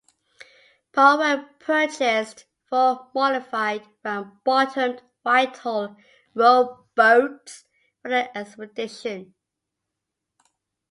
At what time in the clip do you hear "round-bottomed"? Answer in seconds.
4.03-4.99